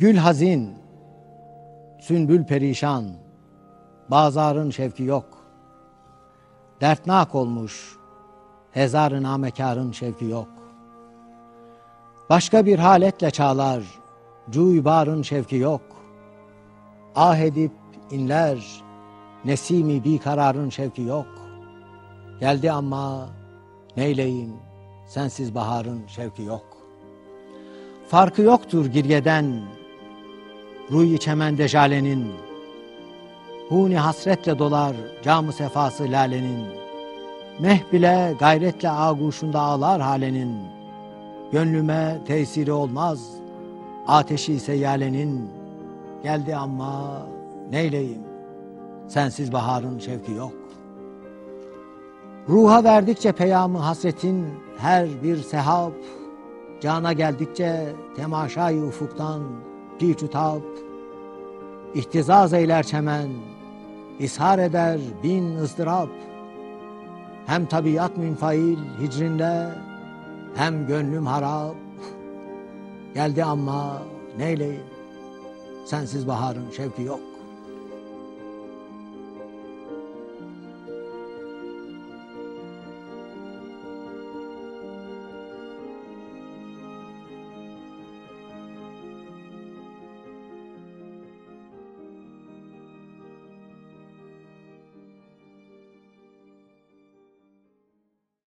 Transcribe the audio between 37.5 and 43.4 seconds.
Meh bile gayretle ağuşunda ağlar halenin. Gönlüme tesiri olmaz,